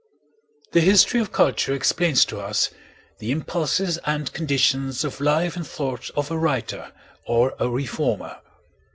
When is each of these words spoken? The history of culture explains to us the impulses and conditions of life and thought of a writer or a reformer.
The 0.71 0.81
history 0.81 1.19
of 1.19 1.31
culture 1.31 1.75
explains 1.75 2.25
to 2.25 2.39
us 2.39 2.71
the 3.19 3.29
impulses 3.29 3.99
and 4.03 4.33
conditions 4.33 5.03
of 5.03 5.21
life 5.21 5.55
and 5.55 5.67
thought 5.67 6.09
of 6.17 6.31
a 6.31 6.37
writer 6.39 6.91
or 7.27 7.53
a 7.59 7.69
reformer. 7.69 8.37